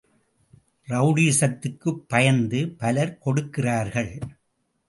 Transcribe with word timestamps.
ரெளடிசத்துக்குப் 0.87 2.01
பயந்து 2.07 2.61
பலர் 2.77 3.17
கொடுக்கிறார்கள்! 3.17 4.13